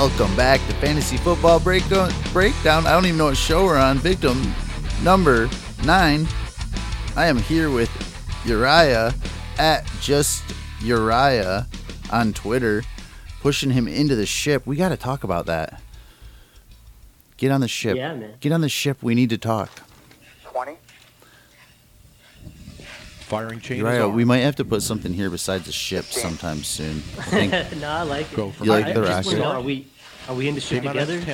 [0.00, 2.10] Welcome back to Fantasy Football Breakdown.
[2.32, 2.86] Breakdown.
[2.86, 3.98] I don't even know what show we're on.
[3.98, 4.54] Victim
[5.02, 5.50] number
[5.84, 6.26] nine.
[7.16, 7.90] I am here with
[8.46, 9.12] Uriah
[9.58, 10.42] at just
[10.80, 11.66] Uriah
[12.10, 12.82] on Twitter,
[13.42, 14.66] pushing him into the ship.
[14.66, 15.82] We got to talk about that.
[17.36, 17.98] Get on the ship.
[17.98, 18.36] Yeah, man.
[18.40, 19.02] Get on the ship.
[19.02, 19.68] We need to talk.
[20.44, 20.78] 20.
[23.30, 26.64] Firing chain is Uriah, we might have to put something here besides the ship sometime
[26.64, 26.96] soon.
[27.16, 27.52] I think.
[27.80, 28.34] no, I like it.
[28.36, 29.40] Go for You like the I just rocket?
[29.40, 29.86] wanna Are we
[30.28, 31.14] are we in the ship together?
[31.14, 31.24] as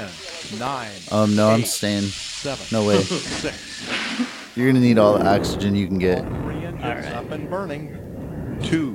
[0.50, 2.02] 10, 9, Um, no, I'm staying.
[2.02, 3.02] 7, No way.
[3.02, 4.28] 6.
[4.56, 6.20] You're gonna need all the oxygen you can get.
[6.20, 7.04] Three engines All right.
[7.14, 8.60] up and burning.
[8.62, 8.92] Two,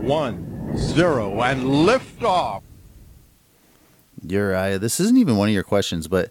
[0.00, 2.62] one, zero, and lift off.
[4.26, 6.30] Uriah, this isn't even one of your questions, but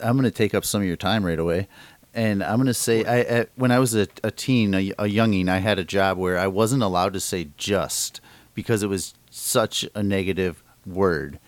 [0.00, 1.66] I'm going to take up some of your time right away.
[2.14, 5.06] And I'm going to say, I, I when I was a, a teen, a, a
[5.06, 8.20] younging, I had a job where I wasn't allowed to say just
[8.54, 11.38] because it was such a negative word.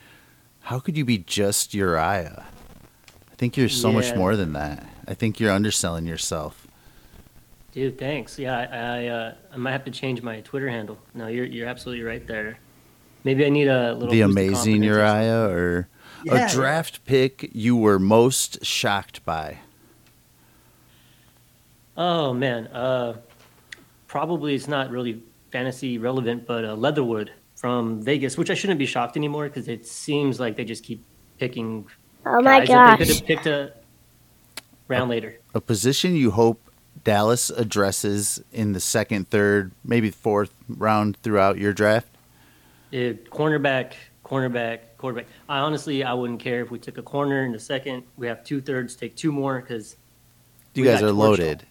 [0.62, 2.46] How could you be just Uriah?
[3.30, 4.86] I think you're so much more than that.
[5.06, 6.66] I think you're underselling yourself.
[7.72, 8.38] Dude, thanks.
[8.38, 10.96] Yeah, I I, uh, I might have to change my Twitter handle.
[11.12, 12.58] No, you're you're absolutely right there.
[13.24, 14.10] Maybe I need a little.
[14.10, 15.88] The amazing confidence or Uriah or
[16.24, 16.46] Yeah.
[16.46, 19.58] a draft pick you were most shocked by.
[21.96, 23.18] Oh man, uh,
[24.06, 28.86] probably it's not really fantasy relevant, but uh, Leatherwood from Vegas, which I shouldn't be
[28.86, 31.04] shocked anymore because it seems like they just keep
[31.38, 31.86] picking
[32.26, 32.98] Oh my guys that they gosh.
[32.98, 33.72] could have picked a
[34.88, 35.38] round later.
[35.54, 36.60] a position you hope
[37.04, 42.08] Dallas addresses in the second, third, maybe fourth round throughout your draft?
[42.90, 43.92] It, cornerback,
[44.24, 45.26] cornerback, quarterback.
[45.48, 48.04] I honestly, I wouldn't care if we took a corner in the second.
[48.16, 49.96] We have two thirds, take two more because,
[50.74, 51.16] You guys are torched.
[51.16, 51.66] loaded.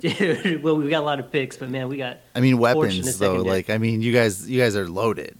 [0.00, 0.62] Dude.
[0.62, 2.82] Well, we got a lot of picks, but man, we got I mean, Torched in
[2.82, 3.36] the weapons though.
[3.42, 5.36] Like, I mean, you guys, you guys are loaded.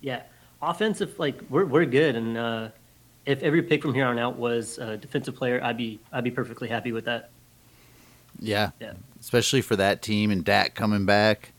[0.00, 0.22] yeah,
[0.62, 1.18] offensive.
[1.18, 2.68] Like we're we're good, and uh,
[3.24, 6.30] if every pick from here on out was a defensive player, I'd be I'd be
[6.30, 7.30] perfectly happy with that.
[8.38, 8.92] Yeah, Yeah.
[9.20, 11.52] especially for that team and Dak coming back.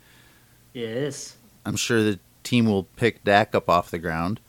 [0.74, 1.36] Yes,
[1.66, 4.40] I'm sure the team will pick Dak up off the ground.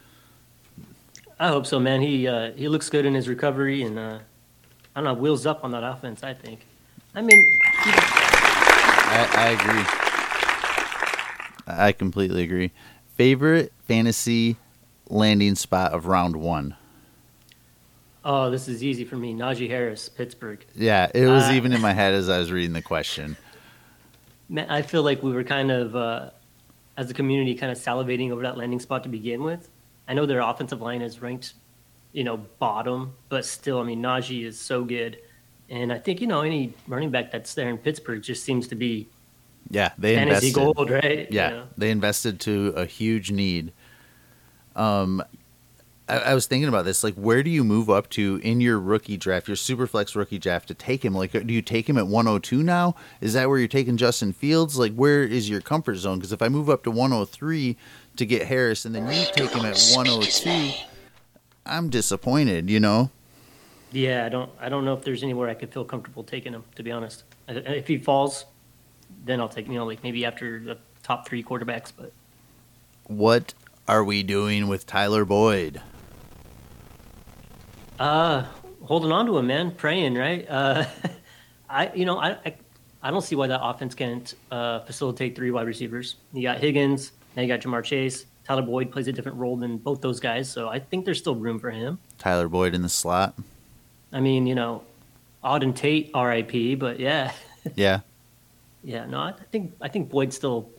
[1.40, 2.00] I hope so, man.
[2.02, 4.18] He uh, he looks good in his recovery, and uh,
[4.94, 6.22] I don't know, wheels up on that offense.
[6.22, 6.60] I think.
[7.14, 7.57] I mean,
[9.10, 9.84] I, I agree.
[11.66, 12.72] I completely agree.
[13.16, 14.56] Favorite fantasy
[15.08, 16.76] landing spot of round one?
[18.24, 19.32] oh, this is easy for me.
[19.32, 20.62] Najee Harris, Pittsburgh.
[20.74, 23.38] Yeah, it was Uh, even in my head as I was reading the question.
[24.50, 26.30] Man, I feel like we were kind of, uh,
[26.98, 29.70] as a community, kind of salivating over that landing spot to begin with.
[30.06, 31.54] I know their offensive line is ranked,
[32.12, 35.18] you know, bottom, but still, I mean, Najee is so good.
[35.70, 38.74] And I think, you know, any running back that's there in Pittsburgh just seems to
[38.74, 39.08] be
[39.70, 40.74] Yeah, they fantasy invested.
[40.74, 41.28] gold, right?
[41.30, 41.66] Yeah, You know?
[41.76, 43.72] they invested to a huge need.
[44.76, 45.22] Um,
[46.08, 47.04] I, I was thinking about this.
[47.04, 50.68] Like, where do you move up to in your rookie draft, your superflex rookie draft,
[50.68, 51.12] to take him?
[51.14, 52.94] Like, do you take him at 102 now?
[53.20, 54.78] Is that where you're taking Justin Fields?
[54.78, 56.18] Like, where is your comfort zone?
[56.18, 57.76] Because if I move up to 103
[58.16, 60.70] to get Harris, and then you take him at 102,
[61.66, 62.70] I'm disappointed.
[62.70, 63.10] You know?
[63.92, 66.64] Yeah, I don't, I don't know if there's anywhere I could feel comfortable taking him,
[66.76, 67.24] to be honest.
[67.48, 68.44] I- If he falls,
[69.24, 72.12] then I'll take, you know, like maybe after the top three quarterbacks, but
[73.04, 73.54] What
[73.86, 75.80] are we doing with Tyler Boyd?
[77.98, 78.44] Uh,
[78.82, 80.46] holding on to him, man, praying, right?
[80.48, 80.84] Uh,
[81.70, 82.54] I, you know, I, I,
[83.02, 86.16] I don't see why that offense can't uh, facilitate three wide receivers.
[86.32, 88.26] You got Higgins, now you got Ja'Marr Chase.
[88.44, 91.34] Tyler Boyd plays a different role than both those guys, so I think there's still
[91.34, 91.98] room for him.
[92.18, 93.34] Tyler Boyd in the slot.
[94.12, 94.82] I mean, you know,
[95.44, 96.74] Auden Tate, R.I.P.
[96.76, 97.32] But yeah,
[97.74, 98.00] Yeah,
[98.82, 100.70] yeah, no, I think I think Boyd's still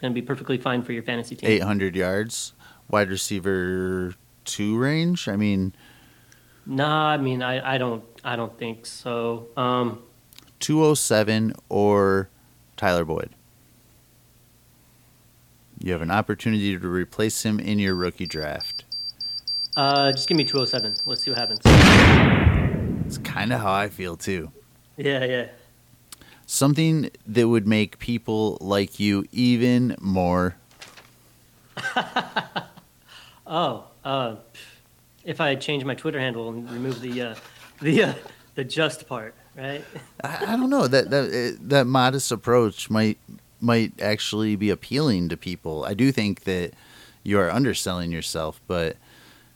[0.00, 1.48] going to be perfectly fine for your fantasy team.
[1.50, 2.52] 800 yards,
[2.90, 4.14] wide receiver
[4.44, 5.26] two range.
[5.28, 5.72] I mean,
[6.66, 9.46] Nah, I mean, I, I don't, I don't think so.
[9.56, 10.02] Um,
[10.60, 12.28] 207 or
[12.76, 13.30] Tyler Boyd.
[15.78, 18.84] You have an opportunity to replace him in your rookie draft.
[19.76, 20.96] uh, just give me 207.
[21.06, 21.60] Let's see what happens.
[23.06, 24.50] It's kind of how I feel too.
[24.96, 25.46] Yeah, yeah.
[26.46, 30.56] Something that would make people like you even more.
[33.48, 34.36] Oh, uh,
[35.24, 37.34] if I change my Twitter handle and remove the uh,
[37.80, 38.14] the uh,
[38.56, 39.84] the just part, right?
[40.24, 43.18] I, I don't know that that eh, that modest approach might
[43.60, 45.84] might actually be appealing to people.
[45.84, 46.72] I do think that
[47.22, 48.96] you are underselling yourself, but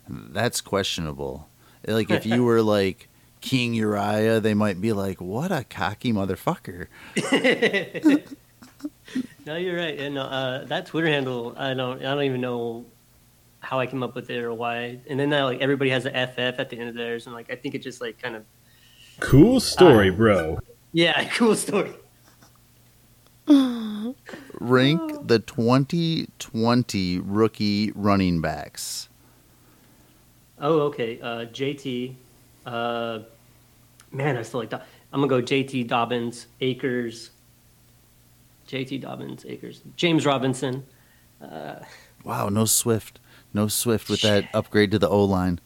[0.08, 1.49] that's questionable.
[1.85, 3.08] Like if you were like
[3.40, 6.87] King Uriah, they might be like, "What a cocky motherfucker."
[9.46, 9.98] No, you're right.
[9.98, 12.84] And uh, that Twitter handle, I don't, I don't even know
[13.58, 15.00] how I came up with it or why.
[15.08, 17.50] And then now like everybody has an FF at the end of theirs, and like
[17.50, 18.44] I think it just like kind of
[19.19, 20.58] Cool story, Uh, bro.
[20.92, 21.92] yeah, cool story.
[24.60, 29.08] Rank the 2020 rookie running backs.
[30.60, 31.20] Oh, okay.
[31.20, 32.14] Uh, JT.
[32.67, 33.21] Uh,
[34.12, 34.87] man, I still like that.
[35.12, 37.31] I'm gonna go JT Dobbins, Akers.
[38.69, 40.87] JT Dobbins, Akers, James Robinson.
[41.43, 41.77] Uh,
[42.25, 43.19] Wow, no Swift.
[43.53, 45.61] No Swift with that upgrade to the O line.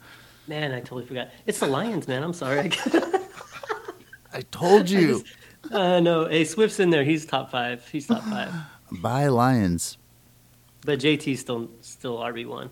[0.46, 1.30] Man, I totally forgot.
[1.46, 2.22] It's the Lions, man.
[2.22, 2.70] I'm sorry.
[4.32, 5.24] I told you.
[5.72, 7.04] uh, no, hey, Swift's in there.
[7.04, 7.86] He's top five.
[7.88, 8.52] He's top five.
[9.00, 9.98] Buy Lions.
[10.84, 12.70] But JT's still still RB one.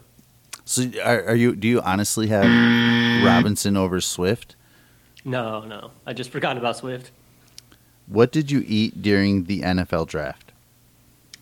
[0.65, 1.57] So are, are you?
[1.57, 2.45] Do you honestly have
[3.25, 4.57] Robinson over Swift?
[5.25, 7.11] No, no, I just forgot about Swift.
[8.07, 10.53] What did you eat during the NFL draft?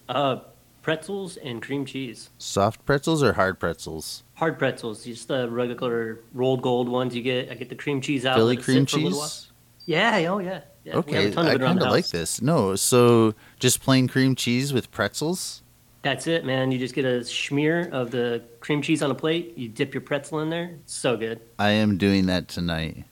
[0.09, 0.41] Uh,
[0.83, 2.31] pretzels and cream cheese.
[2.39, 4.23] Soft pretzels or hard pretzels?
[4.35, 7.51] Hard pretzels, just the regular Rold Gold ones you get.
[7.51, 8.37] I get the cream cheese out.
[8.37, 9.29] Philly let cream for a little while.
[9.29, 9.47] cheese.
[9.87, 10.61] Yeah, oh yeah.
[10.85, 10.85] yeah.
[10.85, 12.41] We have Okay, a ton of I it kind of like this.
[12.43, 15.63] No, so just plain cream cheese with pretzels.
[16.03, 16.73] That's it, man.
[16.73, 19.57] You just get a smear of the cream cheese on a plate.
[19.59, 20.77] You dip your pretzel in there.
[20.83, 21.41] It's so good.
[21.59, 23.05] I am doing that tonight.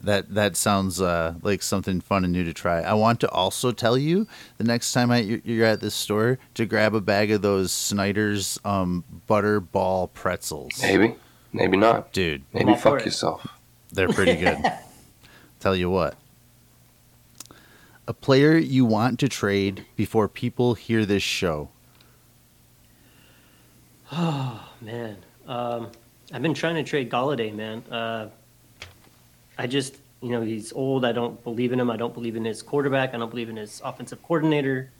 [0.00, 2.82] That that sounds uh, like something fun and new to try.
[2.82, 4.28] I want to also tell you
[4.58, 7.72] the next time I, you're- you're at this store to grab a bag of those
[7.72, 10.70] Snyder's um, butter ball pretzels.
[10.82, 11.16] Maybe,
[11.52, 12.12] maybe not.
[12.12, 13.44] Dude, Maybe all fuck yourself.
[13.92, 14.58] they're pretty good.
[15.58, 16.14] tell you what.
[18.06, 21.70] A player you want to trade before people hear this show.
[24.12, 25.16] Oh man,
[25.46, 25.90] um,
[26.32, 27.82] I've been trying to trade Golladay, man.
[27.90, 28.28] Uh,
[29.58, 31.04] I just, you know, he's old.
[31.04, 31.90] I don't believe in him.
[31.90, 33.14] I don't believe in his quarterback.
[33.14, 34.90] I don't believe in his offensive coordinator.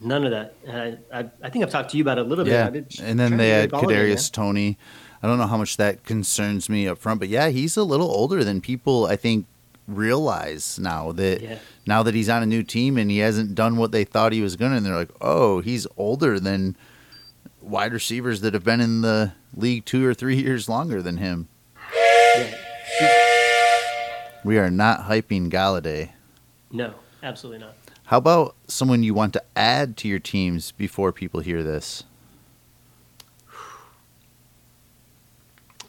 [0.00, 0.54] None of that.
[0.68, 2.52] I, I, I think I've talked to you about it a little bit.
[2.52, 2.64] Yeah,
[3.04, 3.70] I and then to they had.
[3.70, 4.78] Kadarius Toney.
[5.22, 8.08] I don't know how much that concerns me up front, but yeah, he's a little
[8.08, 9.46] older than people I think
[9.88, 11.58] realize now that Yeah.
[11.86, 14.40] now that he's on a new team and he hasn't done what they thought he
[14.42, 16.76] was gonna, and they're like, oh, he's older than
[17.68, 21.48] wide receivers that have been in the league two or three years longer than him.
[22.36, 22.54] Yeah.
[24.44, 26.10] We are not hyping Golladay.
[26.70, 27.74] No, absolutely not.
[28.04, 32.04] How about someone you want to add to your teams before people hear this?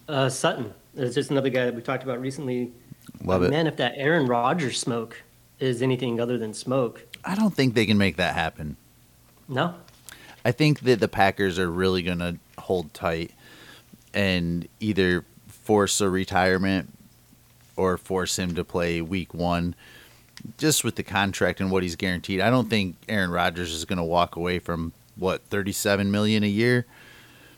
[0.07, 2.71] Uh, Sutton is just another guy that we talked about recently.
[3.23, 3.51] Love Uh, it.
[3.51, 5.21] Man, if that Aaron Rodgers smoke
[5.59, 8.75] is anything other than smoke, I don't think they can make that happen.
[9.47, 9.75] no.
[10.43, 13.31] I think that the Packers are really going to hold tight
[14.13, 16.93] and either force a retirement
[17.75, 19.75] or force him to play week one
[20.57, 22.39] just with the contract and what he's guaranteed.
[22.39, 26.47] I don't think Aaron Rodgers is going to walk away from what 37 million a
[26.47, 26.85] year.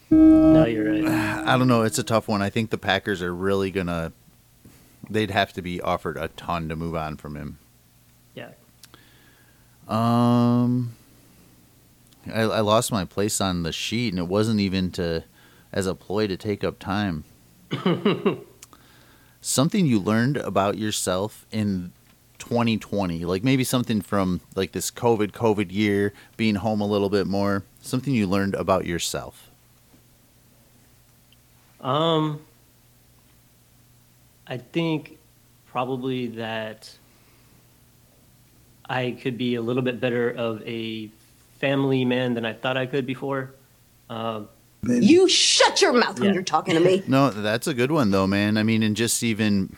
[0.10, 1.06] No, you're right.
[1.48, 2.42] I don't know, it's a tough one.
[2.42, 4.12] I think the Packers are really going to
[5.10, 7.58] they'd have to be offered a ton to move on from him.
[8.34, 8.52] Yeah.
[9.88, 10.96] Um,
[12.28, 15.24] I, I lost my place on the sheet, and it wasn't even to
[15.74, 17.24] as a ploy to take up time.
[19.42, 21.92] something you learned about yourself in
[22.40, 27.28] 2020, like maybe something from like this COVID COVID year, being home a little bit
[27.28, 27.64] more.
[27.82, 29.50] Something you learned about yourself.
[31.80, 32.42] Um,
[34.46, 35.18] I think
[35.66, 36.96] probably that
[38.88, 41.10] I could be a little bit better of a
[41.62, 43.54] family man than I thought I could before.
[44.10, 44.50] Um,
[44.84, 47.04] You shut your mouth when you're talking to me.
[47.08, 48.58] No, that's a good one though, man.
[48.58, 49.76] I mean, and just even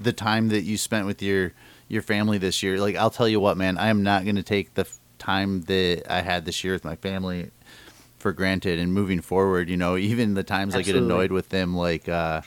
[0.00, 1.52] the time that you spent with your
[1.88, 2.78] your family this year.
[2.78, 3.78] Like, I'll tell you what, man.
[3.78, 6.84] I am not going to take the f- time that I had this year with
[6.84, 7.50] my family
[8.18, 8.80] for granted.
[8.80, 12.42] And moving forward, you know, even the times I get annoyed with them, like, uh,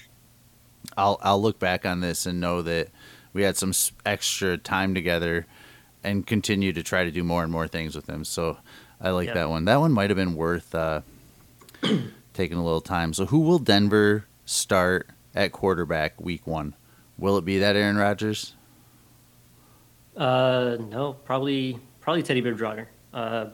[0.97, 2.89] I'll I'll look back on this and know that
[3.33, 3.71] we had some
[4.05, 5.45] extra time together,
[6.03, 8.23] and continue to try to do more and more things with them.
[8.23, 8.57] So.
[9.01, 9.35] I like Yep.
[9.35, 9.63] that one.
[9.63, 11.03] That one might have been worth uh,
[12.33, 13.13] taking a little time.
[13.13, 16.75] So, who will Denver start at quarterback week one?
[17.17, 18.55] Will it be that Aaron Rodgers?
[20.17, 22.89] uh, no, probably probably Teddy Bridgewater.
[23.13, 23.45] Uh,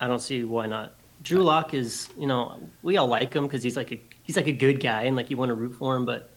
[0.00, 0.94] I don't see why not.
[1.22, 4.46] Drew Lock is, you know, we all like him because he's like a he's like
[4.46, 6.04] a good guy and like you want to root for him.
[6.04, 6.30] But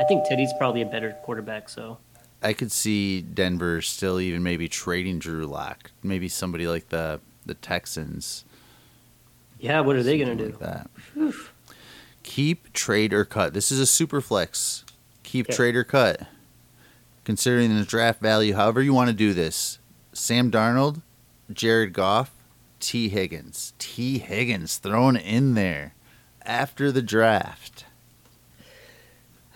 [0.00, 1.68] I think Teddy's probably a better quarterback.
[1.68, 1.98] So
[2.42, 5.90] I could see Denver still even maybe trading Drew Lock.
[6.02, 8.44] Maybe somebody like the the Texans.
[9.58, 10.46] yeah, what are they gonna do?
[10.46, 10.90] like that.
[12.22, 13.54] Keep, trade, or cut.
[13.54, 14.84] This is a super flex.
[15.22, 15.56] Keep, Okay.
[15.56, 16.26] trade, or cut.
[17.24, 19.78] Considering the draft value, however you want to do this.
[20.12, 21.00] Sam Darnold,
[21.50, 22.30] Jared Goff,
[22.80, 23.08] T.
[23.08, 23.72] Higgins.
[23.78, 24.18] T.
[24.18, 25.94] Higgins thrown in there.
[26.44, 27.84] after the draft?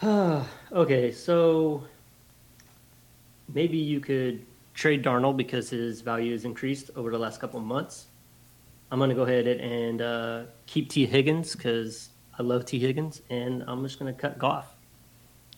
[0.73, 1.85] Okay, so
[3.53, 4.45] maybe you could
[4.75, 8.07] trade Darnold because his value has increased over the last couple of months.
[8.91, 11.07] I'm going to go ahead and uh, keep T.
[11.07, 12.79] Higgins because I love T.
[12.79, 14.75] Higgins, and I'm just going to cut Goff.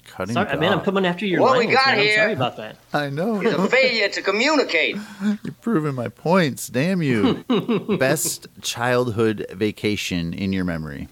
[0.07, 1.99] Cutting Sorry, man, I'm coming after your What we Lions, got man.
[1.99, 2.17] I'm here?
[2.17, 2.77] sorry about that.
[2.93, 3.41] I know.
[3.41, 4.97] He's a failure to communicate.
[5.23, 6.69] You're proving my points.
[6.69, 7.43] Damn you.
[7.99, 11.09] Best childhood vacation in your memory.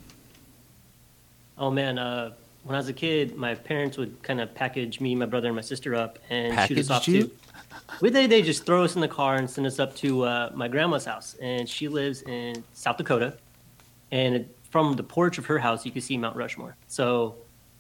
[1.56, 2.32] Oh man, uh,
[2.64, 5.56] when I was a kid, my parents would kind of package me, my brother, and
[5.56, 7.24] my sister up and shoot us off you?
[7.24, 7.36] to.
[8.00, 8.26] Would they?
[8.26, 11.04] They just throw us in the car and send us up to uh, my grandma's
[11.04, 13.36] house, and she lives in South Dakota.
[14.10, 16.76] And it, from the porch of her house, you could see Mount Rushmore.
[16.86, 17.36] So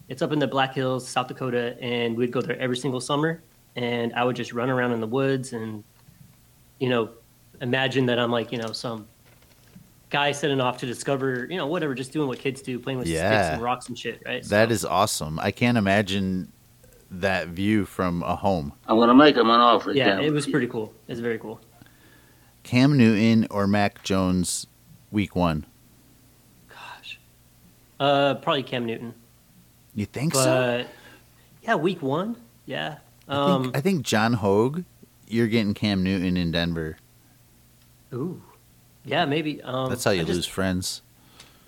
[0.08, 3.42] it's up in the Black Hills, South Dakota, and we'd go there every single summer.
[3.76, 5.82] And I would just run around in the woods and,
[6.78, 7.10] you know,
[7.62, 9.08] imagine that I'm like, you know, some
[10.12, 13.08] guy setting off to discover, you know, whatever, just doing what kids do, playing with
[13.08, 14.44] sticks and rocks and shit, right?
[14.44, 15.38] That So- is awesome.
[15.40, 16.52] I can't imagine
[17.10, 18.72] that view from a home.
[18.86, 19.92] I'm gonna make him an offer.
[19.92, 20.20] Yeah, Cam.
[20.20, 20.92] it was pretty cool.
[21.08, 21.60] It's very cool.
[22.62, 24.66] Cam Newton or Mac Jones
[25.10, 25.66] week one?
[26.68, 27.18] Gosh,
[27.98, 29.14] uh, probably Cam Newton,
[29.94, 30.84] You think but so?
[31.62, 32.98] yeah, week one, yeah.
[33.28, 34.84] I Um, think, I think John Hogue,
[35.26, 36.98] you're getting Cam Newton in Denver.
[38.14, 38.42] ooh,
[39.04, 39.60] yeah, maybe.
[39.62, 41.02] Um, That's how you I just- lose friends.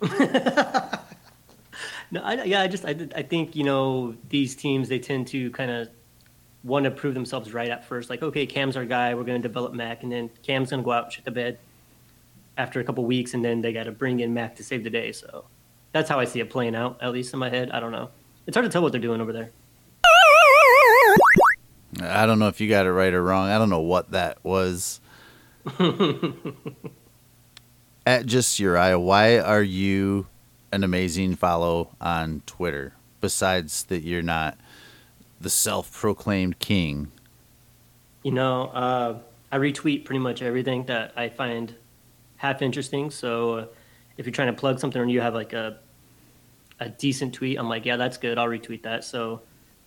[2.11, 5.51] No, I, yeah, I just, I, I think you know these teams they tend to
[5.51, 5.89] kind of
[6.63, 8.09] want to prove themselves right at first.
[8.09, 9.15] Like, okay, Cam's our guy.
[9.15, 11.33] We're going to develop Mac, and then Cam's going to go out and shit the
[11.33, 11.59] bed
[12.57, 14.91] after a couple weeks, and then they got to bring in Mac to save the
[14.91, 15.11] day.
[15.11, 15.47] So
[15.91, 17.71] that's how I see it playing out, at least in my head.
[17.73, 18.11] I don't know.
[18.47, 19.51] It's hard to tell what they're doing over there.
[22.01, 23.49] I don't know if you got it right or wrong.
[23.49, 25.01] I don't know what that was.
[28.07, 30.27] At just Uriah, why are you
[30.71, 32.93] an amazing follow on Twitter?
[33.23, 34.59] Besides that, you're not
[35.41, 37.13] the self-proclaimed king.
[38.23, 39.19] You know, uh,
[39.51, 41.75] I retweet pretty much everything that I find
[42.37, 43.11] half interesting.
[43.11, 43.67] So uh,
[44.19, 45.79] if you're trying to plug something or you have like a
[46.81, 48.37] a decent tweet, I'm like, yeah, that's good.
[48.37, 49.05] I'll retweet that.
[49.05, 49.43] So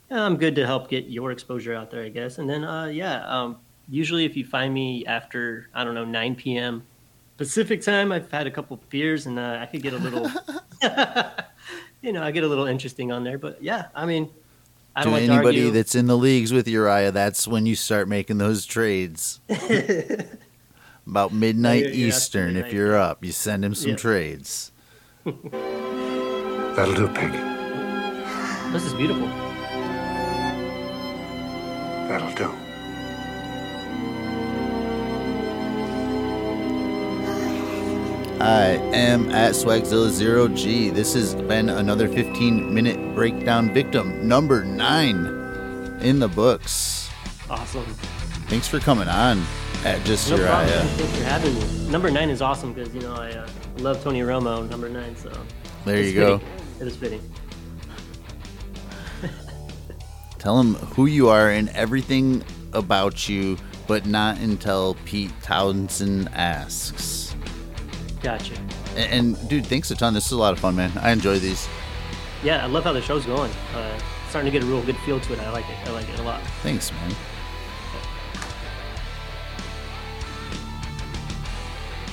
[0.09, 2.37] yeah, I'm good to help get your exposure out there, I guess.
[2.37, 3.57] And then uh, yeah, um,
[3.89, 6.83] usually if you find me after I don't know 9 p.m.
[7.37, 10.27] Pacific time, I've had a couple beers and uh, I could get a little,
[12.01, 13.37] you know, I get a little interesting on there.
[13.37, 14.29] But yeah, I mean,
[14.95, 15.71] I to don't like to anybody argue.
[15.71, 19.39] that's in the leagues with Uriah, that's when you start making those trades.
[21.07, 23.97] About midnight Yeah, yeah, Eastern, if you're up, you send him some Yeah.
[23.97, 24.71] trades.
[25.25, 27.31] That'll do, pig.
[28.73, 29.27] This is beautiful.
[32.09, 32.51] That'll do.
[38.67, 40.93] I am at Swagzilla0G.
[40.93, 45.25] This has been another 15 minute breakdown victim, number nine
[46.01, 47.09] in the books.
[47.49, 47.85] Awesome.
[48.49, 49.41] Thanks for coming on
[49.85, 50.67] at Just No problem.
[50.67, 50.83] Uriah.
[50.83, 50.97] man.
[50.97, 51.89] Thanks for having me.
[51.89, 53.47] Number nine is awesome because you know I uh,
[53.77, 55.15] love Tony Romo, number nine.
[55.15, 55.31] So
[55.85, 56.39] There you go.
[56.39, 56.81] fitting.
[56.81, 57.31] It is fitting.
[60.39, 62.43] Tell him who you are and everything
[62.73, 63.57] about you,
[63.87, 67.26] but not until Pete Townsend asks.
[68.21, 68.55] Gotcha.
[68.95, 70.13] And, and dude, thanks a ton.
[70.13, 70.91] This is a lot of fun, man.
[70.99, 71.67] I enjoy these.
[72.43, 73.51] Yeah, I love how the show's going.
[73.75, 75.39] Uh, starting to get a real good feel to it.
[75.39, 75.75] I like it.
[75.87, 76.41] I like it a lot.
[76.61, 77.15] Thanks, man.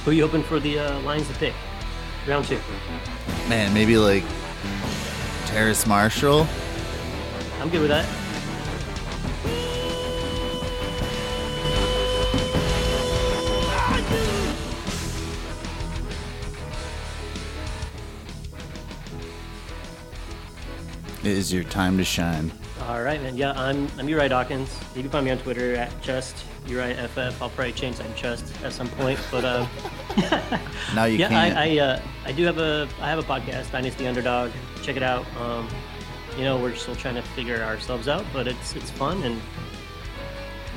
[0.05, 1.55] Who are you hoping for the uh, Lions to pick?
[2.27, 2.61] Round two.
[3.49, 4.25] Man, maybe like
[5.47, 6.47] Terrace Marshall.
[7.61, 8.07] I'm good with that.
[21.25, 22.53] It is your time to shine.
[22.83, 23.35] All right, man.
[23.35, 24.79] Yeah, I'm I'm Uriah Dawkins.
[24.95, 27.41] You can find me on Twitter at just Uriah FF.
[27.41, 29.67] I'll probably change that to just at some point, but uh,
[30.95, 31.57] Now you yeah, can't.
[31.57, 34.51] I I, uh, I do have a I have a podcast, Dynasty Underdog.
[34.83, 35.25] Check it out.
[35.39, 35.67] Um,
[36.37, 39.41] you know, we're still trying to figure ourselves out, but it's it's fun and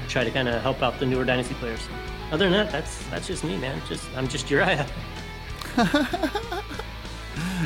[0.07, 1.89] try to kind of help out the newer Dynasty players.
[2.31, 3.81] Other than that, that's that's just me, man.
[3.89, 4.87] Just I'm just Uriah.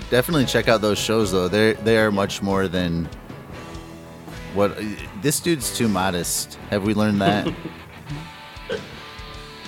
[0.09, 1.47] Definitely check out those shows though.
[1.47, 3.07] They they are much more than
[4.53, 4.77] what
[5.21, 6.55] this dude's too modest.
[6.69, 7.53] Have we learned that?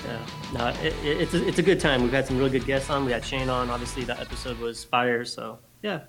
[0.06, 2.04] Yeah, no, it, it, it's a, it's a good time.
[2.04, 3.06] We've had some really good guests on.
[3.06, 3.70] We had Shane on.
[3.70, 5.24] Obviously, that episode was fire.
[5.24, 6.02] So yeah,